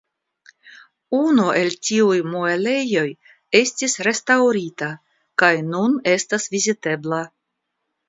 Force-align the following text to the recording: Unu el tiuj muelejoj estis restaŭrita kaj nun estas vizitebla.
Unu 1.17 1.45
el 1.59 1.69
tiuj 1.89 2.15
muelejoj 2.31 3.05
estis 3.61 3.97
restaŭrita 4.09 4.91
kaj 5.45 5.55
nun 5.71 5.99
estas 6.19 6.53
vizitebla. 6.57 7.25